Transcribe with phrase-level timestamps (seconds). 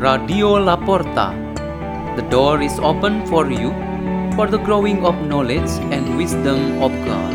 [0.00, 1.26] Radio La Porta.
[2.16, 3.70] The door is open for you
[4.34, 7.34] for the growing of knowledge and wisdom of God.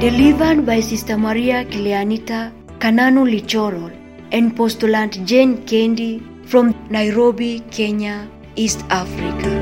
[0.00, 3.92] Delivered by Sister Maria Clarenita Kananu Lichoro
[4.32, 8.26] and Postulant Jane Kendi from Nairobi, Kenya,
[8.56, 9.61] East Africa.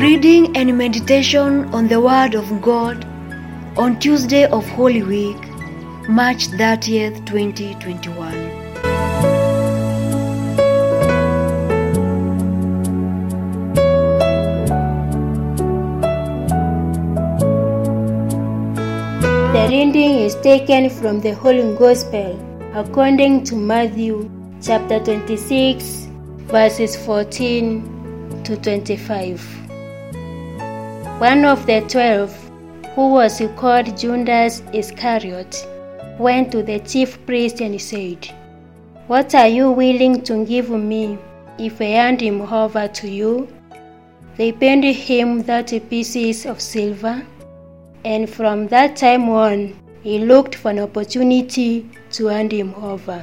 [0.00, 3.04] Reading and meditation on the Word of God
[3.76, 5.36] on Tuesday of Holy Week,
[6.08, 8.32] March 30th, 2021.
[19.52, 22.40] The reading is taken from the Holy Gospel
[22.74, 24.30] according to Matthew
[24.62, 26.08] chapter 26,
[26.48, 29.69] verses 14 to 25.
[31.20, 32.32] One of the twelve,
[32.94, 35.66] who was called Judas Iscariot,
[36.18, 38.26] went to the chief priest and said,
[39.06, 41.18] What are you willing to give me
[41.58, 43.48] if I hand him over to you?
[44.38, 47.22] They paid him thirty pieces of silver,
[48.02, 53.22] and from that time on, he looked for an opportunity to hand him over.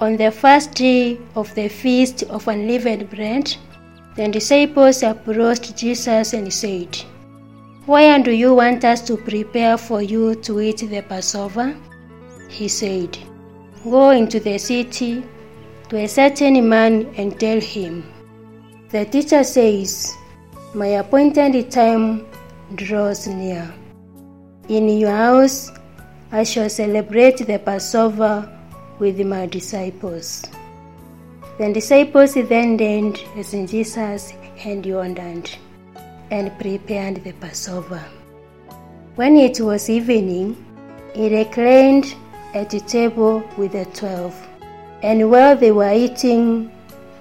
[0.00, 3.56] On the first day of the feast of unleavened bread,
[4.16, 6.96] the disciples approached Jesus and said,
[7.84, 11.76] Why do you want us to prepare for you to eat the Passover?
[12.48, 13.18] He said,
[13.84, 15.22] Go into the city
[15.90, 18.04] to a certain man and tell him,
[18.90, 20.14] The teacher says,
[20.74, 22.26] My appointed time
[22.74, 23.72] draws near.
[24.68, 25.70] In your house
[26.32, 28.50] I shall celebrate the Passover
[28.98, 30.42] with my disciples.
[31.58, 35.50] The disciples then did as Jesus had ordered
[36.30, 38.04] and prepared the Passover.
[39.14, 40.54] When it was evening,
[41.14, 42.14] he reclined
[42.52, 44.36] at the table with the twelve,
[45.02, 46.70] and while they were eating,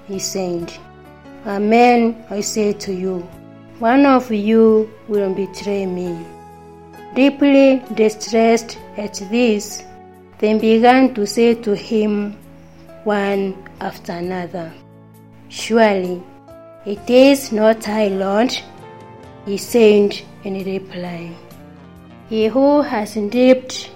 [0.05, 0.69] he said,
[1.45, 3.19] Amen, I say to you,
[3.79, 6.25] one of you will betray me.
[7.13, 9.81] Deeply distressed at this,
[10.39, 12.35] they began to say to him
[13.05, 14.71] one after another,
[15.49, 16.21] Surely
[16.85, 18.55] it is not I, Lord.
[19.45, 21.31] He said in reply,
[22.29, 23.91] He who has dipped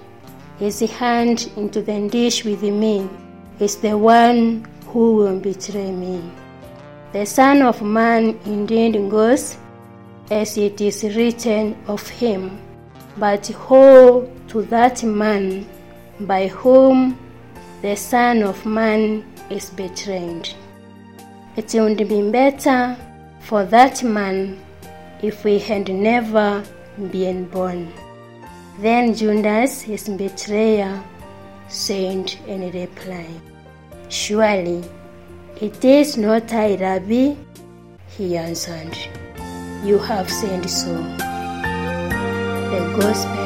[0.59, 3.09] his hand into the dish with me
[3.59, 6.21] is the one who will betray me.
[7.11, 9.57] The Son of Man indeed goes
[10.29, 12.59] as it is written of him.
[13.17, 15.67] But woe to that man
[16.19, 17.17] by whom
[17.81, 20.49] the Son of Man is betrayed.
[21.55, 22.95] It would be better
[23.41, 24.59] for that man
[25.21, 26.63] if he had never
[27.11, 27.91] been born.
[28.79, 31.03] Then Judas, his betrayer,
[31.67, 33.27] said in reply,
[34.09, 34.83] Surely
[35.59, 37.35] it is not I, Rabbi.
[38.17, 38.97] He answered,
[39.83, 40.95] You have said so.
[42.71, 43.38] The Gospel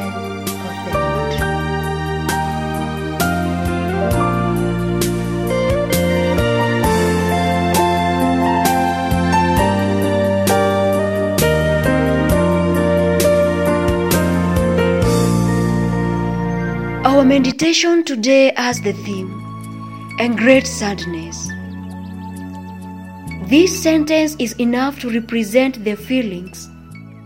[17.54, 19.30] meditation today has the theme,
[20.18, 21.46] A Great Sadness.
[23.48, 26.68] This sentence is enough to represent the feelings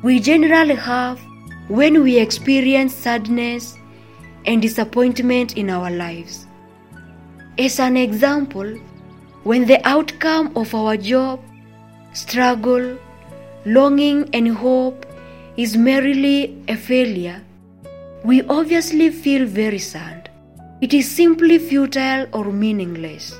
[0.02, 1.18] we generally have
[1.68, 3.74] when we experience sadness
[4.44, 6.46] and disappointment in our lives.
[7.56, 8.70] As an example,
[9.44, 11.40] when the outcome of our job,
[12.12, 12.98] struggle,
[13.64, 15.06] longing, and hope
[15.56, 17.42] is merely a failure,
[18.24, 20.17] we obviously feel very sad.
[20.80, 23.34] It is simply futile or meaningless.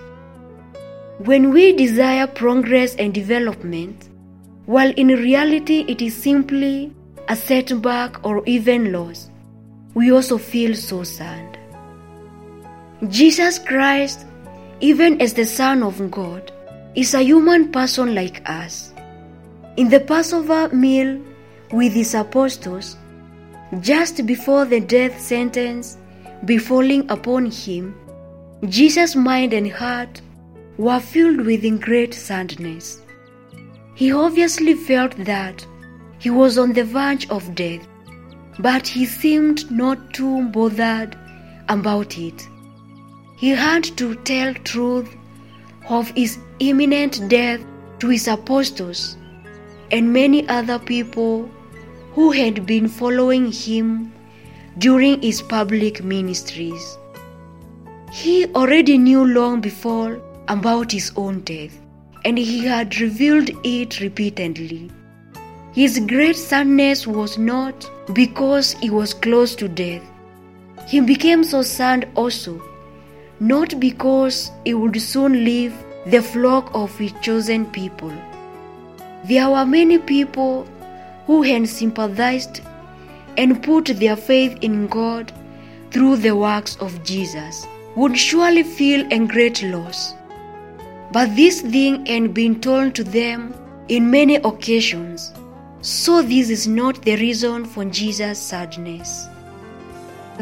[1.18, 4.08] When we desire progress and development,
[4.66, 6.92] while in reality it is simply
[7.28, 9.30] a setback or even loss,
[9.94, 11.56] we also feel so sad.
[13.06, 14.26] Jesus Christ,
[14.80, 16.50] even as the Son of God,
[16.96, 18.92] is a human person like us.
[19.76, 21.20] In the Passover meal
[21.70, 22.96] with his apostles,
[23.78, 25.98] just before the death sentence
[26.44, 27.94] befalling upon him,
[28.68, 30.20] Jesus' mind and heart
[30.76, 33.02] were filled with great sadness.
[33.94, 35.66] He obviously felt that
[36.18, 37.86] he was on the verge of death,
[38.58, 41.16] but he seemed not too bothered
[41.68, 42.48] about it.
[43.38, 45.16] he had to tell truth
[45.88, 47.60] of his imminent death
[48.00, 49.16] to his apostles
[49.92, 51.48] and many other people
[52.14, 54.12] who had been following him
[54.78, 56.98] during his public ministries.
[58.12, 61.76] He already knew long before about his own death,
[62.24, 64.90] and he had revealed it repeatedly.
[65.72, 70.02] His great sadness was not because he was close to death.
[70.86, 72.62] He became so sad also,
[73.40, 75.74] not because he would soon leave
[76.06, 78.12] the flock of his chosen people.
[79.24, 80.66] There were many people
[81.26, 82.62] who had sympathized
[83.38, 85.32] and put their faith in God
[85.90, 90.14] through the works of Jesus would surely feel a great loss.
[91.12, 93.54] But this thing had been told to them
[93.88, 95.32] in many occasions,
[95.80, 99.26] so this is not the reason for Jesus' sadness.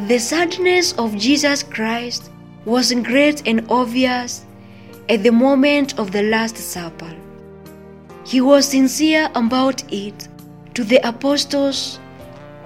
[0.08, 2.30] The sadness of Jesus Christ
[2.64, 4.44] was great and obvious
[5.08, 7.14] at the moment of the Last Supper.
[8.24, 10.28] He was sincere about it
[10.74, 12.00] to the apostles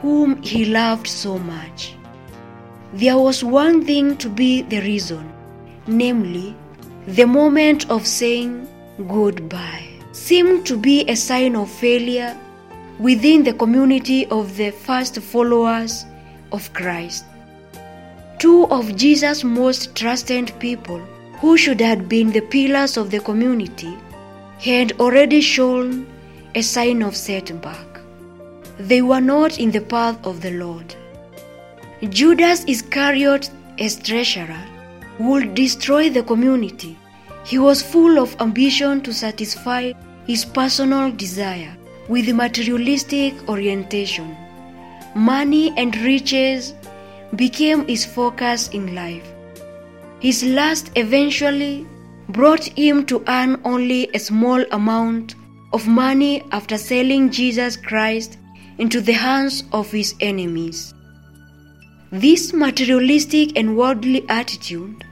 [0.02, 1.94] whom he loved so much.
[2.93, 5.32] There was one thing to be the reason,
[5.87, 6.56] namely,
[7.06, 8.69] the moment of saying
[9.08, 12.37] goodbye seemed to be a sign of failure
[12.99, 16.05] within the community of the first followers
[16.53, 17.25] of Christ.
[18.38, 20.99] Two of Jesus' most trusted people,
[21.41, 23.96] who should have been the pillars of the community,
[24.58, 26.06] had already shown
[26.55, 27.90] a sign of setback.
[28.81, 30.94] They were not in the path of the Lord.
[32.09, 34.65] Judas Iscariot, as treasurer,
[35.19, 36.97] would destroy the community.
[37.44, 39.93] He was full of ambition to satisfy
[40.27, 41.77] his personal desire
[42.09, 44.35] with materialistic orientation.
[45.15, 46.73] Money and riches
[47.37, 49.31] became his focus in life.
[50.21, 51.87] His lust eventually
[52.31, 55.35] brought him to earn only a small amount
[55.75, 58.38] of money after selling Jesus Christ
[58.81, 60.94] into the hands of his enemies.
[62.11, 65.05] This materialistic and worldly attitude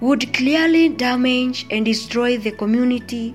[0.00, 3.34] would clearly damage and destroy the community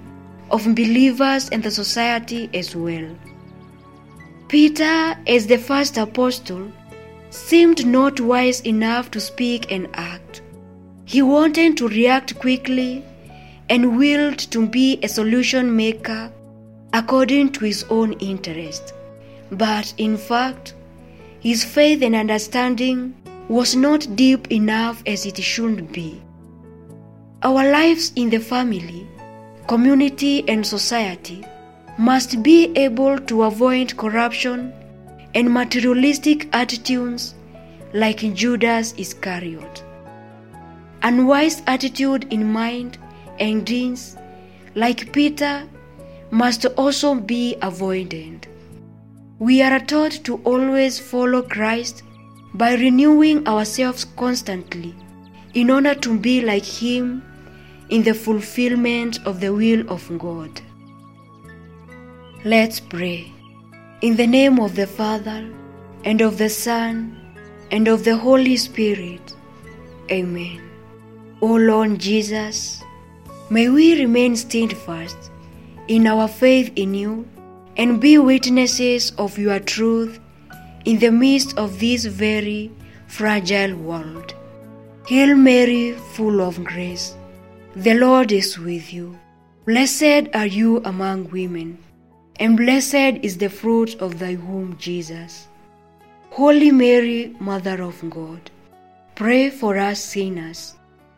[0.52, 3.10] of believers and the society as well.
[4.50, 6.70] Peter, as the first apostle,
[7.30, 10.42] seemed not wise enough to speak and act.
[11.06, 13.04] He wanted to react quickly
[13.70, 16.32] and willed to be a solution maker
[16.94, 18.94] according to his own interest.
[19.52, 20.74] But in fact,
[21.40, 23.16] his faith and understanding
[23.48, 26.22] was not deep enough as it should be.
[27.42, 29.08] Our lives in the family,
[29.68, 31.44] community, and society
[31.98, 34.74] must be able to avoid corruption
[35.34, 37.36] and materialistic attitudes
[37.94, 39.84] like Judas Iscariot.
[41.02, 42.98] Unwise attitude in mind
[43.40, 44.18] and deeds
[44.76, 45.68] like Peter
[46.30, 48.48] must also be avoided.
[49.40, 52.04] We are taught to always follow Christ
[52.54, 54.94] by renewing ourselves constantly
[55.54, 57.24] in order to be like Him
[57.88, 60.62] in the fulfillment of the will of God.
[62.44, 63.32] Let's pray.
[64.02, 65.50] In the name of the Father,
[66.04, 67.16] and of the Son,
[67.72, 69.36] and of the Holy Spirit.
[70.12, 70.62] Amen.
[71.42, 72.84] O Lord Jesus,
[73.50, 75.32] may we remain steadfast
[75.88, 77.26] in our faith in you
[77.80, 80.20] and be witnesses of your truth
[80.84, 82.70] in the midst of this very
[83.08, 84.34] fragile world.
[85.08, 87.16] Hail Mary, full of grace,
[87.78, 89.18] the Lord is with you.
[89.66, 91.78] Blessed are you among women,
[92.38, 95.48] and blessed is the fruit of thy womb, Jesus.
[96.32, 98.52] Holy Mary, Mother of God,
[99.16, 100.76] pray for us sinners,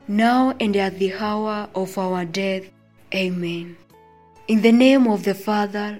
[0.08, 2.66] now and at the hour of our death.
[3.16, 3.76] Amen.
[4.48, 6.00] In the name of the Father,